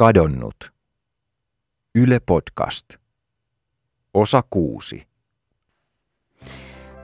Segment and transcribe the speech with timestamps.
[0.00, 0.56] Kadonnut.
[1.94, 2.88] Yle Podcast.
[4.14, 5.06] Osa kuusi.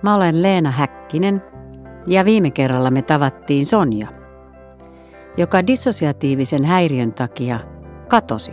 [0.02, 1.42] Mä olen Leena Häkkinen
[2.06, 4.08] ja viime kerralla me tavattiin Sonja,
[5.36, 7.60] joka dissosiatiivisen häiriön takia
[8.08, 8.52] katosi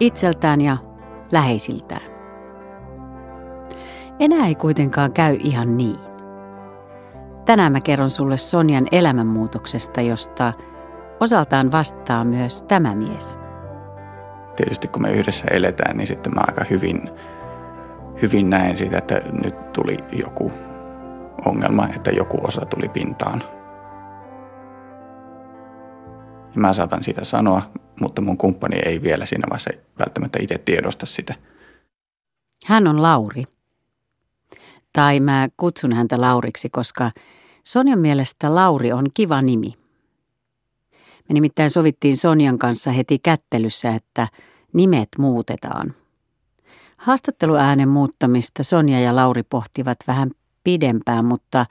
[0.00, 0.76] itseltään ja
[1.32, 2.12] läheisiltään.
[4.18, 5.98] Enää ei kuitenkaan käy ihan niin.
[7.44, 10.52] Tänään mä kerron sulle Sonjan elämänmuutoksesta, josta
[11.20, 13.38] osaltaan vastaa myös tämä mies.
[14.56, 17.10] Tietysti kun me yhdessä eletään, niin sitten mä aika hyvin,
[18.22, 20.52] hyvin näen sitä, että nyt tuli joku
[21.44, 23.42] ongelma, että joku osa tuli pintaan.
[26.54, 27.62] Ja mä saatan sitä sanoa,
[28.00, 31.34] mutta mun kumppani ei vielä siinä vaiheessa välttämättä itse tiedosta sitä.
[32.66, 33.44] Hän on Lauri.
[34.92, 37.10] Tai mä kutsun häntä Lauriksi, koska
[37.64, 39.85] Sonjan mielestä Lauri on kiva nimi.
[41.28, 44.28] Me nimittäin sovittiin Sonjan kanssa heti kättelyssä, että
[44.72, 45.94] nimet muutetaan.
[46.96, 50.30] Haastatteluäänen muuttamista Sonja ja Lauri pohtivat vähän
[50.64, 51.66] pidempään, mutta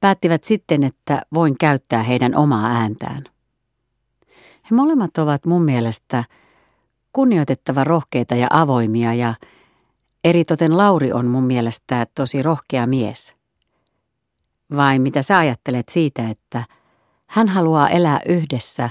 [0.00, 3.24] päättivät sitten, että voin käyttää heidän omaa ääntään.
[4.70, 6.24] He molemmat ovat mun mielestä
[7.12, 9.34] kunnioitettava rohkeita ja avoimia ja
[10.24, 13.34] eritoten Lauri on mun mielestä tosi rohkea mies.
[14.76, 16.64] Vai mitä sä ajattelet siitä, että
[17.32, 18.90] hän haluaa elää yhdessä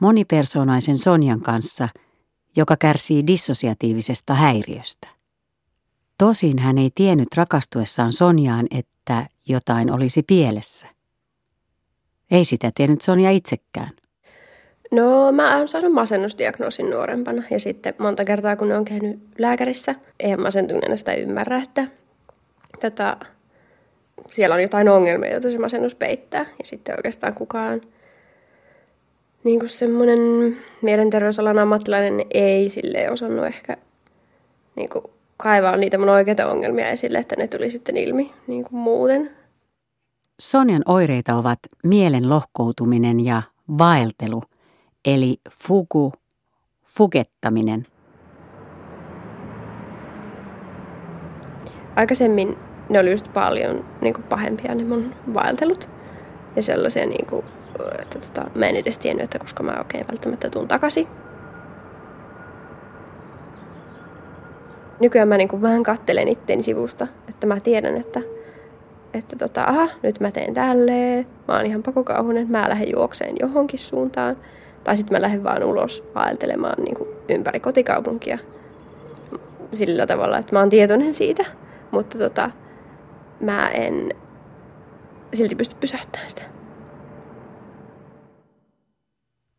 [0.00, 1.88] monipersoonaisen Sonjan kanssa,
[2.56, 5.08] joka kärsii dissosiatiivisesta häiriöstä?
[6.18, 10.86] Tosin hän ei tiennyt rakastuessaan Sonjaan, että jotain olisi pielessä.
[12.30, 13.90] Ei sitä tiennyt Sonja itsekään.
[14.90, 20.40] No mä oon saanut masennusdiagnoosin nuorempana ja sitten monta kertaa kun on käynyt lääkärissä, eihän
[20.40, 21.88] masentuneena sitä ymmärrä, että
[22.80, 23.16] tota,
[24.32, 26.46] siellä on jotain ongelmia, joita se masennus peittää.
[26.58, 27.80] Ja sitten oikeastaan kukaan
[29.44, 30.18] niin kuin semmoinen
[30.82, 33.76] mielenterveysalan ammattilainen ei sille osannut ehkä
[34.76, 35.04] niin kuin
[35.36, 39.30] kaivaa niitä mun oikeita ongelmia esille, että ne tuli sitten ilmi niin kuin muuten.
[40.40, 43.42] Sonjan oireita ovat mielen lohkoutuminen ja
[43.78, 44.42] vaeltelu,
[45.04, 46.12] eli fugu,
[46.84, 47.86] fugettaminen.
[51.96, 52.58] Aikaisemmin
[52.88, 55.88] ne oli just paljon niin kuin pahempia ne mun vaeltelut.
[56.56, 57.44] Ja sellaisia, niin kuin,
[58.02, 61.08] että tota, mä en edes tiennyt, että koska mä oikein välttämättä tuun takaisin.
[65.00, 68.20] Nykyään mä niin kuin vähän kattelen itteeni sivusta, että mä tiedän, että,
[69.14, 73.78] että tota, aha, nyt mä teen tälleen, mä oon ihan pakokauhunen, mä lähden juokseen johonkin
[73.78, 74.36] suuntaan.
[74.84, 78.38] Tai sitten mä lähden vaan ulos vaeltelemaan niin kuin ympäri kotikaupunkia
[79.72, 81.44] sillä tavalla, että mä oon tietoinen siitä.
[81.90, 82.50] Mutta tota,
[83.44, 84.10] mä en
[85.34, 86.42] silti pysty pysäyttämään sitä.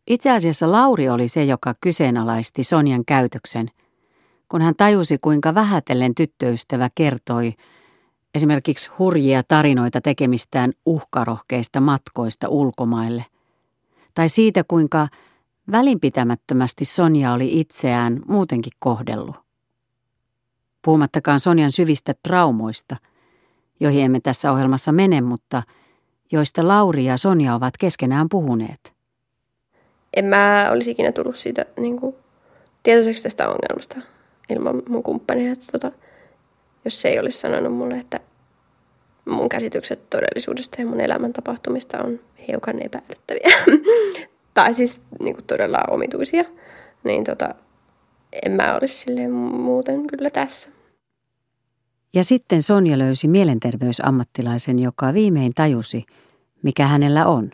[0.07, 3.67] Itse asiassa Lauri oli se, joka kyseenalaisti Sonjan käytöksen,
[4.49, 7.53] kun hän tajusi, kuinka vähätellen tyttöystävä kertoi
[8.35, 13.25] esimerkiksi hurjia tarinoita tekemistään uhkarohkeista matkoista ulkomaille,
[14.13, 15.07] tai siitä, kuinka
[15.71, 19.35] välinpitämättömästi Sonja oli itseään muutenkin kohdellut.
[20.81, 22.95] Puhumattakaan Sonjan syvistä traumoista–
[23.79, 25.63] joihin emme tässä ohjelmassa mene, mutta
[26.31, 28.93] joista Lauri ja Sonja ovat keskenään puhuneet.
[30.17, 32.15] En mä olisi ikinä tullut siitä niin kuin,
[32.83, 33.97] tietoiseksi tästä ongelmasta
[34.49, 35.51] ilman mun kumppania.
[35.51, 35.91] Että, tota,
[36.85, 38.19] jos se ei olisi sanonut mulle, että
[39.25, 43.79] mun käsitykset todellisuudesta ja mun elämän tapahtumista on hiukan epäilyttäviä.
[44.53, 46.43] tai siis niin kuin, todella omituisia.
[47.03, 47.55] Niin tota,
[48.45, 50.69] en mä olisi silleen muuten kyllä tässä.
[52.15, 56.03] Ja sitten Sonja löysi mielenterveysammattilaisen, joka viimein tajusi,
[56.63, 57.51] mikä hänellä on.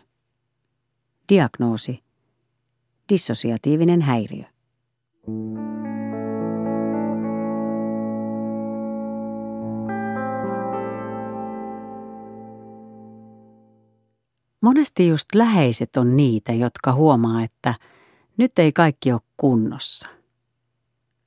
[1.30, 2.04] Diagnoosi.
[3.10, 4.44] Dissosiatiivinen häiriö.
[14.62, 17.76] Monesti just läheiset on niitä, jotka huomaa, että
[18.38, 20.10] nyt ei kaikki ole kunnossa–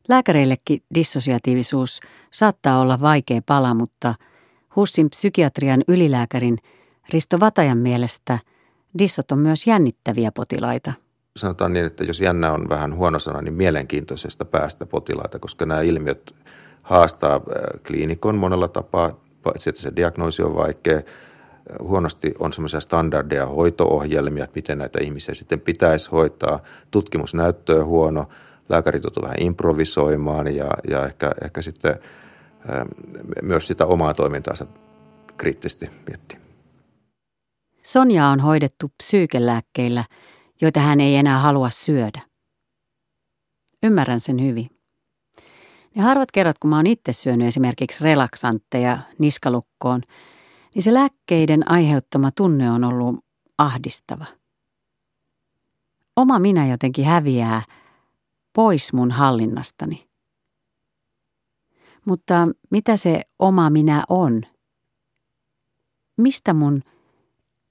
[0.09, 4.15] Lääkäreillekin dissosiatiivisuus saattaa olla vaikea pala, mutta
[4.77, 6.59] HUSin psykiatrian ylilääkärin
[7.13, 8.39] Risto Vatajan mielestä
[8.99, 10.93] dissot on myös jännittäviä potilaita.
[11.37, 15.81] Sanotaan niin, että jos jännä on vähän huono sana, niin mielenkiintoisesta päästä potilaita, koska nämä
[15.81, 16.35] ilmiöt
[16.83, 17.41] haastaa äh,
[17.87, 21.03] kliinikon monella tapaa, paitsi että se diagnoosi on vaikea.
[21.81, 26.61] Huonosti on semmoisia standardeja hoitoohjelmia, että miten näitä ihmisiä sitten pitäisi hoitaa.
[26.91, 28.29] Tutkimusnäyttö on huono
[28.69, 31.95] lääkärit joutuu vähän improvisoimaan ja, ja ehkä, ehkä sitten
[32.71, 32.89] ähm,
[33.43, 34.67] myös sitä omaa toimintaansa
[35.37, 36.39] kriittisesti miettiä.
[37.83, 40.05] Sonja on hoidettu psyykelääkkeillä,
[40.61, 42.21] joita hän ei enää halua syödä.
[43.83, 44.71] Ymmärrän sen hyvin.
[45.95, 50.03] Ne harvat kerrat, kun mä oon itse syönyt esimerkiksi relaksantteja niskalukkoon,
[50.75, 53.25] niin se lääkkeiden aiheuttama tunne on ollut
[53.59, 54.27] ahdistava.
[56.17, 57.63] Oma minä jotenkin häviää
[58.55, 60.07] pois mun hallinnastani.
[62.05, 64.41] Mutta mitä se oma minä on?
[66.17, 66.83] Mistä mun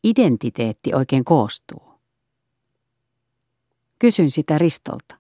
[0.04, 1.94] identiteetti oikein koostuu?
[4.00, 5.16] Kysyn sitä Ristolta.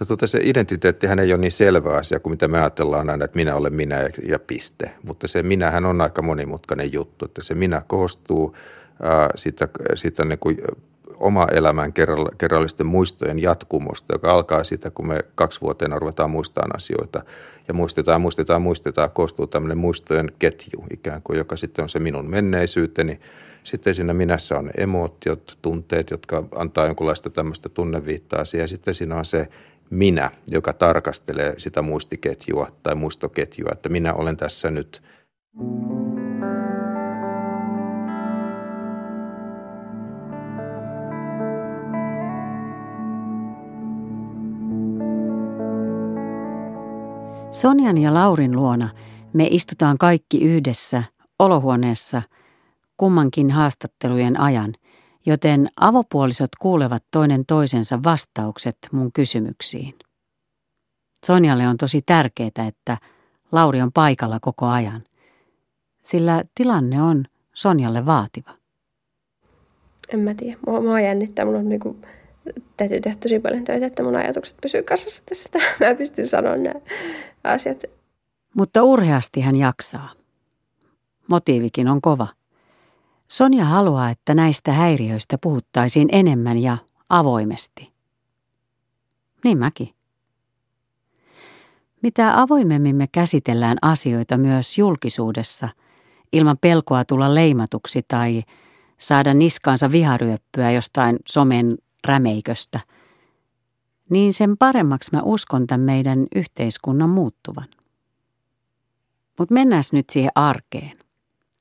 [0.00, 3.36] No tuota, se identiteettihän ei ole niin selvä asia kuin mitä me ajatellaan aina, että
[3.36, 4.94] minä olen minä ja piste.
[5.02, 8.56] Mutta se minähän on aika monimutkainen juttu, että se minä koostuu
[9.02, 10.58] ää, sitä, sitä niin kuin
[11.22, 11.92] oma elämän
[12.38, 17.22] kerrallisten muistojen jatkumosta, joka alkaa siitä, kun me kaksivuoteena ruvetaan muistamaan asioita.
[17.68, 22.30] Ja muistetaan, muistetaan, muistetaan, koostuu tämmöinen muistojen ketju ikään kuin, joka sitten on se minun
[22.30, 23.20] menneisyyteni.
[23.64, 28.68] Sitten siinä minässä on emootiot, tunteet, jotka antaa jonkunlaista tämmöistä tunneviittaa siihen.
[28.68, 29.48] Sitten siinä on se
[29.90, 35.02] minä, joka tarkastelee sitä muistiketjua tai muistoketjua, että minä olen tässä nyt.
[47.62, 48.88] Sonjan ja Laurin luona
[49.32, 51.02] me istutaan kaikki yhdessä
[51.38, 52.22] olohuoneessa
[52.96, 54.74] kummankin haastattelujen ajan
[55.26, 59.94] joten avopuolisot kuulevat toinen toisensa vastaukset mun kysymyksiin.
[61.26, 62.98] Sonjalle on tosi tärkeää, että
[63.52, 65.02] Lauri on paikalla koko ajan,
[66.02, 67.24] sillä tilanne on
[67.54, 68.50] Sonjalle vaativa.
[70.08, 70.58] En mä tiedä.
[70.66, 71.44] Mua, mua jännittää.
[71.44, 71.96] Mun on niinku,
[72.76, 76.56] täytyy tehdä tosi paljon töitä, että mun ajatukset pysyy kasassa tässä, että mä pystyn sanoa
[76.56, 76.80] nämä
[77.44, 77.82] asiat.
[78.56, 80.10] Mutta urheasti hän jaksaa.
[81.28, 82.28] Motiivikin on kova–
[83.32, 86.78] Sonja haluaa, että näistä häiriöistä puhuttaisiin enemmän ja
[87.08, 87.92] avoimesti.
[89.44, 89.88] Niin mäkin.
[92.02, 95.68] Mitä avoimemmin me käsitellään asioita myös julkisuudessa,
[96.32, 98.42] ilman pelkoa tulla leimatuksi tai
[98.98, 101.78] saada niskaansa viharyöppyä jostain somen
[102.08, 102.80] rämeiköstä,
[104.10, 107.68] niin sen paremmaksi mä uskon tämän meidän yhteiskunnan muuttuvan.
[109.38, 110.92] Mutta mennään nyt siihen arkeen.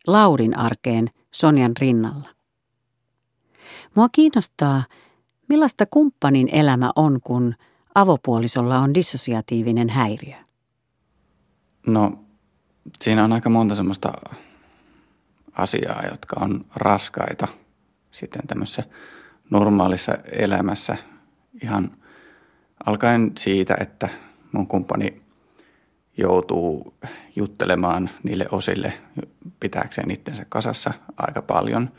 [0.07, 2.29] Laurin arkeen– Sonjan rinnalla.
[3.95, 4.83] Mua kiinnostaa,
[5.49, 7.55] millaista kumppanin elämä on, kun
[7.95, 10.35] avopuolisolla on dissosiatiivinen häiriö.
[11.87, 12.19] No,
[13.01, 14.13] siinä on aika monta semmoista
[15.53, 17.47] asiaa, jotka on raskaita
[18.11, 18.83] sitten tämmöisessä
[19.51, 20.97] normaalissa elämässä.
[21.63, 21.91] Ihan
[22.85, 24.09] alkaen siitä, että
[24.51, 25.21] mun kumppani
[26.17, 26.93] joutuu
[27.35, 28.93] juttelemaan niille osille
[29.59, 31.89] pitääkseen itsensä kasassa aika paljon.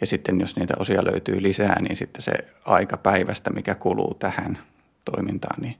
[0.00, 2.32] Ja sitten jos niitä osia löytyy lisää, niin sitten se
[2.64, 4.58] aika päivästä, mikä kuluu tähän
[5.04, 5.76] toimintaan, niin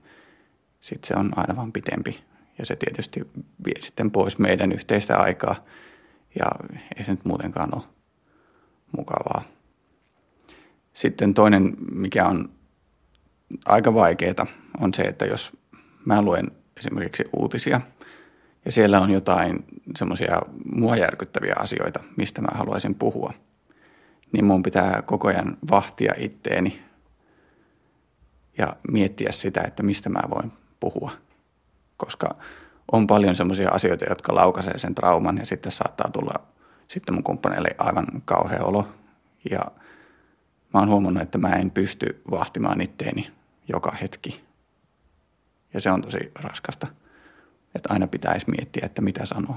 [0.81, 2.19] sitten se on aina vaan pitempi.
[2.59, 3.21] Ja se tietysti
[3.65, 5.55] vie sitten pois meidän yhteistä aikaa
[6.39, 6.45] ja
[6.97, 7.83] ei se nyt muutenkaan ole
[8.97, 9.54] mukavaa.
[10.95, 12.49] Sitten toinen, mikä on
[13.65, 14.47] aika vaikeaa,
[14.81, 15.57] on se, että jos
[16.05, 17.81] mä luen esimerkiksi uutisia
[18.65, 19.65] ja siellä on jotain
[19.97, 20.41] semmoisia
[20.75, 23.33] mua järkyttäviä asioita, mistä mä haluaisin puhua,
[24.31, 26.83] niin mun pitää koko ajan vahtia itteeni
[28.57, 31.11] ja miettiä sitä, että mistä mä voin puhua.
[31.97, 32.35] Koska
[32.91, 36.33] on paljon semmoisia asioita, jotka laukaisee sen trauman ja sitten saattaa tulla
[36.87, 38.87] sitten mun kumppaneille aivan kauhea olo.
[39.51, 39.61] Ja
[40.75, 43.31] mä oon huomannut, että mä en pysty vahtimaan itteeni
[43.67, 44.41] joka hetki
[45.73, 46.87] ja se on tosi raskasta.
[47.75, 49.55] Että aina pitäisi miettiä, että mitä sanoo.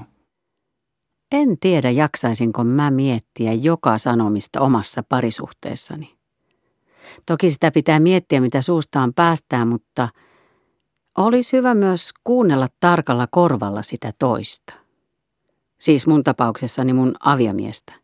[1.31, 6.15] En tiedä, jaksaisinko mä miettiä joka sanomista omassa parisuhteessani.
[7.25, 10.09] Toki sitä pitää miettiä, mitä suustaan päästään, mutta
[11.17, 14.73] olisi hyvä myös kuunnella tarkalla korvalla sitä toista.
[15.79, 17.98] Siis mun tapauksessani mun aviamiestä.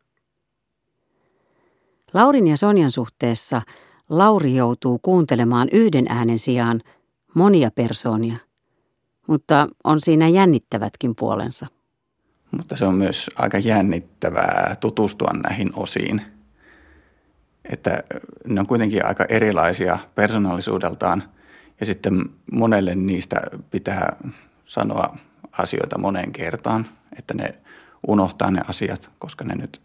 [2.16, 3.62] Laurin ja Sonjan suhteessa
[4.10, 6.82] Lauri joutuu kuuntelemaan yhden äänen sijaan–
[7.36, 8.36] monia persoonia,
[9.28, 11.68] mutta on siinä jännittävätkin puolensa.
[12.58, 16.22] Mutta se on myös aika jännittävää tutustua näihin osiin.
[17.70, 18.04] Että
[18.48, 21.24] ne on kuitenkin aika erilaisia persoonallisuudeltaan
[21.80, 23.42] ja sitten monelle niistä
[23.72, 24.16] pitää
[24.66, 25.18] sanoa
[25.52, 27.56] asioita moneen kertaan, että ne
[28.08, 29.82] unohtaa ne asiat, koska ne nyt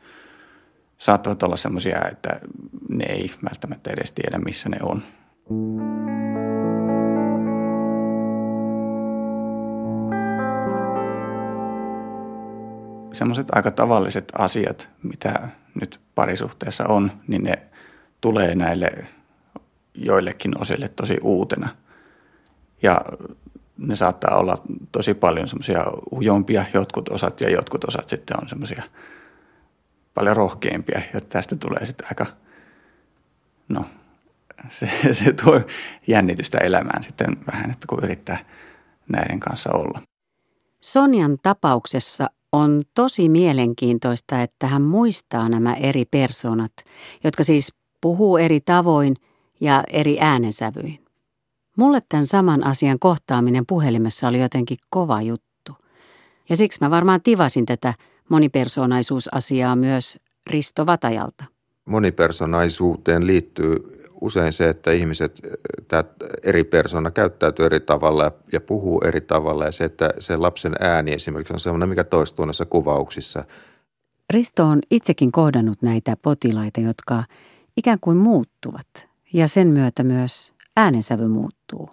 [1.00, 2.40] saattavat olla sellaisia, että
[2.88, 5.02] ne ei välttämättä edes tiedä, missä ne on.
[13.12, 15.48] semmoiset aika tavalliset asiat, mitä
[15.80, 17.62] nyt parisuhteessa on, niin ne
[18.20, 18.90] tulee näille
[19.94, 21.68] joillekin osille tosi uutena.
[22.82, 23.00] Ja
[23.78, 28.82] ne saattaa olla tosi paljon semmoisia ujompia jotkut osat ja jotkut osat sitten on semmoisia
[30.20, 32.26] paljon rohkeimpia ja tästä tulee sitten aika,
[33.68, 33.84] no
[34.68, 35.60] se, se tuo
[36.06, 38.38] jännitystä elämään sitten vähän, että kun yrittää
[39.08, 40.02] näiden kanssa olla.
[40.80, 46.72] Sonjan tapauksessa on tosi mielenkiintoista, että hän muistaa nämä eri persoonat,
[47.24, 49.16] jotka siis puhuu eri tavoin
[49.60, 51.04] ja eri äänensävyin.
[51.76, 55.76] Mulle tämän saman asian kohtaaminen puhelimessa oli jotenkin kova juttu.
[56.48, 57.94] Ja siksi mä varmaan tivasin tätä
[58.30, 61.44] monipersonaisuusasiaa myös Risto Vatajalta.
[61.84, 65.40] Monipersonaisuuteen liittyy usein se, että ihmiset,
[65.88, 66.04] tämä
[66.42, 71.12] eri persona käyttäytyy eri tavalla ja puhuu eri tavalla ja se, että se lapsen ääni
[71.12, 73.44] esimerkiksi on sellainen, mikä toistuu näissä kuvauksissa.
[74.30, 77.24] Risto on itsekin kohdannut näitä potilaita, jotka
[77.76, 78.86] ikään kuin muuttuvat
[79.32, 81.90] ja sen myötä myös äänensävy muuttuu.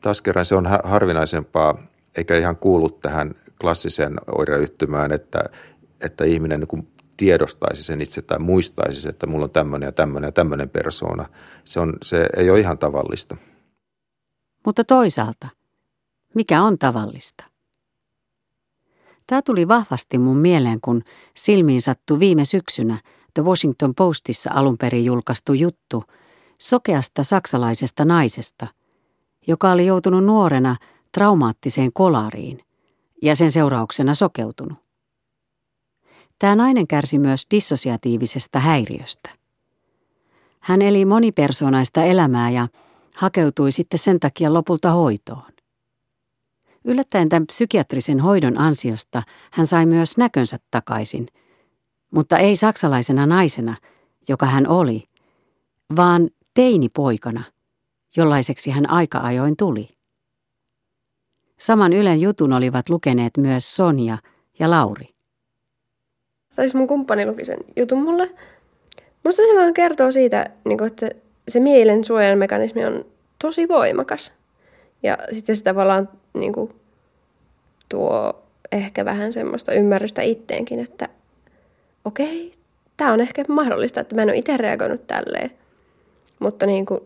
[0.00, 1.78] Taas kerran se on harvinaisempaa,
[2.16, 5.44] eikä ihan kuulu tähän klassiseen oireyhtymään, että,
[6.00, 10.32] että ihminen niin tiedostaisi sen itse tai muistaisi, että mulla on tämmöinen ja tämmöinen ja
[10.32, 11.28] tämmöinen persoona.
[11.64, 13.36] Se, on, se ei ole ihan tavallista.
[14.66, 15.48] Mutta toisaalta,
[16.34, 17.44] mikä on tavallista?
[19.26, 21.02] Tämä tuli vahvasti mun mieleen, kun
[21.36, 22.98] silmiin sattui viime syksynä
[23.34, 26.04] The Washington Postissa alun perin julkaistu juttu
[26.58, 28.66] sokeasta saksalaisesta naisesta,
[29.46, 30.76] joka oli joutunut nuorena
[31.12, 32.60] traumaattiseen kolariin
[33.22, 34.78] ja sen seurauksena sokeutunut.
[36.38, 39.30] Tämä nainen kärsi myös dissosiatiivisesta häiriöstä.
[40.60, 42.68] Hän eli monipersonaista elämää ja
[43.16, 45.52] hakeutui sitten sen takia lopulta hoitoon.
[46.84, 51.26] Yllättäen tämän psykiatrisen hoidon ansiosta hän sai myös näkönsä takaisin,
[52.10, 53.76] mutta ei saksalaisena naisena,
[54.28, 55.04] joka hän oli,
[55.96, 57.42] vaan teinipoikana,
[58.16, 59.88] jollaiseksi hän aika ajoin tuli.
[61.62, 64.18] Saman Ylen jutun olivat lukeneet myös Sonja
[64.58, 65.12] ja Lauri
[66.56, 68.30] tai siis mun kumppani luki sen jutun mulle.
[69.24, 71.08] Musta se vaan kertoo siitä, niin että
[71.48, 73.04] se mielen suojelmekanismi on
[73.38, 74.32] tosi voimakas.
[75.02, 76.74] Ja sitten se tavallaan niin kuin,
[77.88, 78.42] tuo
[78.72, 81.08] ehkä vähän semmoista ymmärrystä itteenkin, että
[82.04, 82.58] okei, okay,
[82.96, 85.50] tämä on ehkä mahdollista, että mä en ole itse reagoinut tälleen.
[86.38, 87.00] Mutta niin kuin,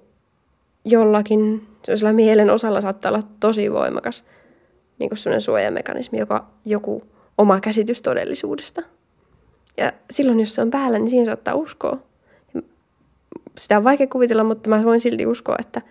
[0.84, 1.68] jollakin
[2.12, 4.24] mielen osalla saattaa olla tosi voimakas
[4.98, 7.02] niin kuin sellainen suojamekanismi, joka joku
[7.38, 8.82] oma käsitys todellisuudesta.
[9.76, 11.98] Ja silloin, jos se on päällä, niin siihen saattaa uskoa.
[13.58, 15.82] Sitä on vaikea kuvitella, mutta mä voin silti uskoa, että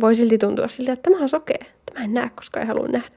[0.00, 1.64] voi silti tuntua siltä, että tämä on sokea.
[1.86, 3.10] Tämä en näe, koska ei halua nähdä.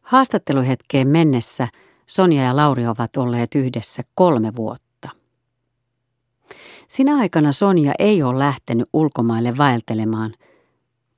[0.00, 1.68] Haastatteluhetkeen mennessä
[2.06, 5.08] Sonja ja Lauri ovat olleet yhdessä kolme vuotta.
[6.88, 10.34] Sinä aikana Sonja ei ole lähtenyt ulkomaille vaeltelemaan.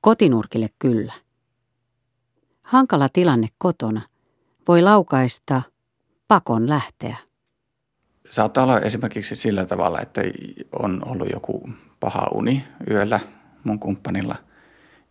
[0.01, 1.13] Kotinurkille kyllä.
[2.61, 4.01] Hankala tilanne kotona
[4.67, 5.61] voi laukaista
[6.27, 7.17] pakon lähteä?
[8.29, 10.21] Saattaa olla esimerkiksi sillä tavalla, että
[10.79, 13.19] on ollut joku paha uni yöllä
[13.63, 14.35] mun kumppanilla,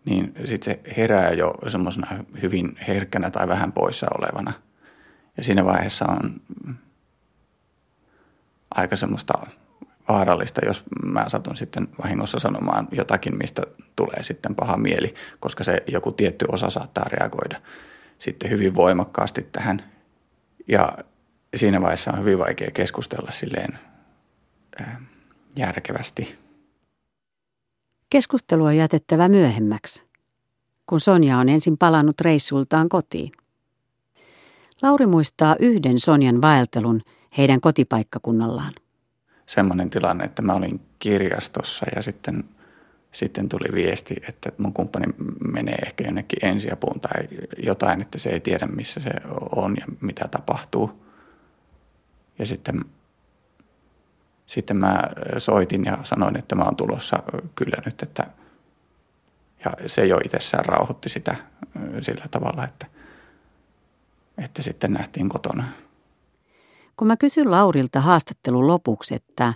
[0.05, 4.53] niin sitten se herää jo semmoisena hyvin herkkänä tai vähän poissa olevana.
[5.37, 6.41] Ja siinä vaiheessa on
[8.75, 9.35] aika semmoista
[10.13, 13.63] vaarallista, jos mä satun sitten vahingossa sanomaan jotakin, mistä
[13.97, 17.61] tulee sitten paha mieli, koska se joku tietty osa saattaa reagoida
[18.19, 19.93] sitten hyvin voimakkaasti tähän.
[20.69, 20.99] Ja
[21.55, 23.79] siinä vaiheessa on hyvin vaikea keskustella silleen
[25.57, 26.39] järkevästi.
[28.11, 30.05] Keskustelu on jätettävä myöhemmäksi,
[30.87, 33.33] kun Sonja on ensin palannut reissultaan kotiin.
[34.83, 37.01] Lauri muistaa yhden Sonjan vaeltelun
[37.39, 38.73] heidän kotipaikkakunnallaan.
[39.51, 42.45] Semmoinen tilanne, että mä olin kirjastossa ja sitten,
[43.13, 45.07] sitten tuli viesti, että mun kumppani
[45.53, 47.29] menee ehkä jonnekin ensiapuun tai
[47.63, 49.11] jotain, että se ei tiedä missä se
[49.57, 50.91] on ja mitä tapahtuu–
[52.41, 52.85] ja sitten,
[54.47, 55.03] sitten mä
[55.39, 57.23] soitin ja sanoin, että mä oon tulossa
[57.55, 58.27] kyllä nyt, että
[59.65, 61.37] ja se jo itsessään rauhoitti sitä
[62.01, 62.87] sillä tavalla, että,
[64.39, 65.65] että sitten nähtiin kotona.
[67.01, 69.55] Kun mä kysyn Laurilta haastattelun lopuksi, että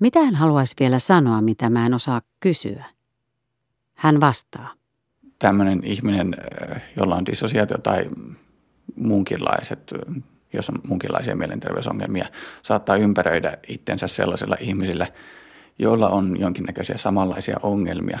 [0.00, 2.84] mitä hän haluaisi vielä sanoa, mitä mä en osaa kysyä,
[3.94, 4.72] hän vastaa.
[5.38, 6.36] Tämmöinen ihminen,
[6.96, 8.10] jolla on dissosiaatio tai
[8.96, 9.94] muunkinlaiset
[10.52, 12.26] jos on munkinlaisia mielenterveysongelmia,
[12.62, 15.06] saattaa ympäröidä itsensä sellaisilla ihmisillä,
[15.78, 18.18] joilla on jonkinnäköisiä samanlaisia ongelmia,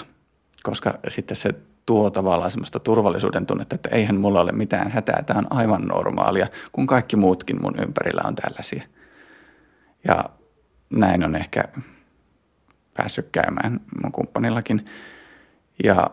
[0.62, 1.50] koska sitten se
[1.86, 6.46] tuo tavallaan semmoista turvallisuuden tunnetta, että eihän mulla ole mitään hätää, tämä on aivan normaalia,
[6.72, 8.82] kun kaikki muutkin mun ympärillä on tällaisia.
[10.08, 10.24] Ja
[10.90, 11.64] näin on ehkä
[12.94, 14.84] päässyt käymään mun kumppanillakin.
[15.84, 16.10] Ja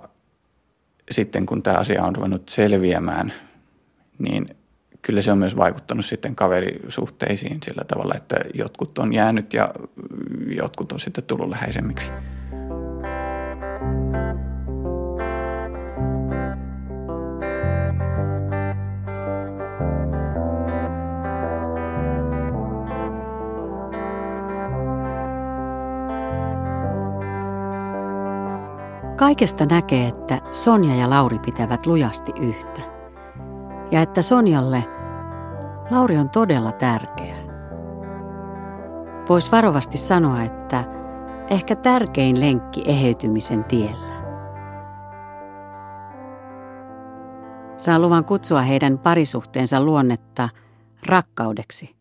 [1.12, 3.34] sitten kun tämä asia on ruvennut selviämään,
[4.20, 4.56] niin
[5.02, 9.74] kyllä se on myös vaikuttanut sitten kaverisuhteisiin sillä tavalla, että jotkut on jäänyt ja
[10.56, 12.12] jotkut on sitten tullut läheisemmiksi.
[29.22, 32.82] Kaikesta näkee, että Sonja ja Lauri pitävät lujasti yhtä.
[33.92, 34.84] Ja että Sonjalle
[35.92, 37.36] Lauri on todella tärkeä.
[39.30, 40.84] Voisi varovasti sanoa, että
[41.50, 44.22] ehkä tärkein lenkki eheytymisen tiellä.
[47.78, 50.50] Saan luvan kutsua heidän parisuhteensa luonnetta
[51.06, 51.96] rakkaudeksi.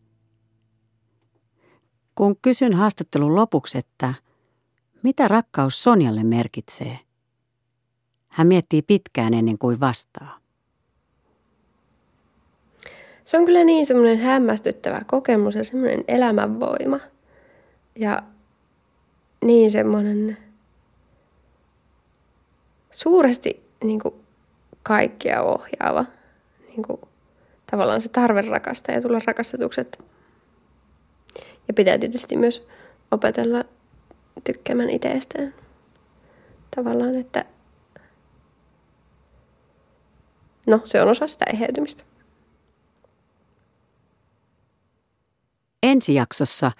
[2.15, 4.13] Kun kysyn haastattelun lopuksi, että
[5.03, 6.99] mitä rakkaus Sonjalle merkitsee–
[8.31, 10.37] hän miettii pitkään ennen kuin vastaa.
[13.25, 16.99] Se on kyllä niin semmoinen hämmästyttävä kokemus ja semmoinen elämänvoima.
[17.95, 18.23] Ja
[19.45, 20.37] niin semmoinen
[22.91, 24.15] suuresti niin kuin
[24.83, 26.05] kaikkia ohjaava.
[26.67, 27.01] Niin kuin,
[27.71, 30.03] tavallaan se tarve rakastaa ja tulla rakastetukset.
[31.67, 32.67] Ja pitää tietysti myös
[33.11, 33.63] opetella
[34.43, 35.53] tykkäämään itsestään.
[36.75, 37.45] Tavallaan, että
[40.67, 42.03] No, se on osa sitä eheytymistä.
[45.83, 46.71] Ensi jaksossa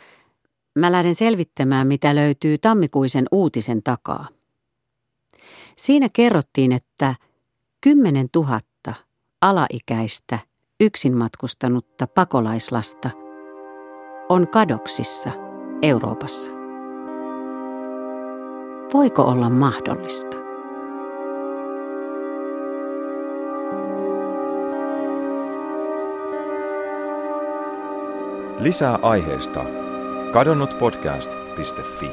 [0.75, 4.27] mä lähden selvittämään, mitä löytyy tammikuisen uutisen takaa.
[5.77, 7.15] Siinä kerrottiin, että
[7.81, 8.59] 10 000
[9.41, 10.39] alaikäistä
[10.79, 13.09] yksin matkustanutta pakolaislasta
[14.29, 15.31] on kadoksissa
[15.81, 16.51] Euroopassa.
[18.93, 20.50] Voiko olla mahdollista?
[28.61, 29.65] Lisää aiheesta
[30.31, 32.11] kadonnutpodcast.fi.